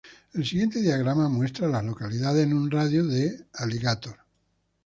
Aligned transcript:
El 0.33 0.43
siguiente 0.47 0.81
diagrama 0.81 1.29
muestra 1.29 1.67
a 1.67 1.69
las 1.69 1.85
localidades 1.85 2.43
en 2.43 2.53
un 2.53 2.71
radio 2.71 3.05
de 3.05 3.29
de 3.29 3.45
Alligator. 3.53 4.17